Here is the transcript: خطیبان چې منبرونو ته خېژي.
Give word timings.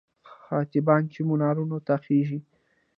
خطیبان 0.45 1.03
چې 1.13 1.19
منبرونو 1.29 1.77
ته 1.87 1.93
خېژي. 2.03 2.39